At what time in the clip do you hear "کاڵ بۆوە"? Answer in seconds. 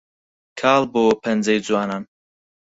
0.59-1.13